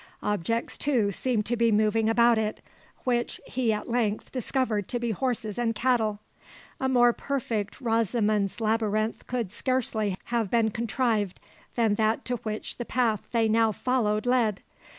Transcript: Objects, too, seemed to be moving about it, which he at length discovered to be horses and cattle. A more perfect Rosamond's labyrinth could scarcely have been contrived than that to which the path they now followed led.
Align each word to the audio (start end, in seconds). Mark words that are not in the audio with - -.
Objects, 0.23 0.79
too, 0.79 1.11
seemed 1.11 1.45
to 1.45 1.55
be 1.55 1.71
moving 1.71 2.09
about 2.09 2.39
it, 2.39 2.59
which 3.03 3.39
he 3.45 3.71
at 3.71 3.87
length 3.87 4.31
discovered 4.31 4.87
to 4.87 4.97
be 4.97 5.11
horses 5.11 5.59
and 5.59 5.75
cattle. 5.75 6.17
A 6.79 6.89
more 6.89 7.13
perfect 7.13 7.79
Rosamond's 7.79 8.59
labyrinth 8.59 9.27
could 9.27 9.51
scarcely 9.51 10.17
have 10.23 10.49
been 10.49 10.71
contrived 10.71 11.39
than 11.75 11.93
that 11.95 12.25
to 12.25 12.37
which 12.37 12.77
the 12.77 12.83
path 12.85 13.27
they 13.31 13.47
now 13.47 13.71
followed 13.71 14.25
led. 14.25 14.63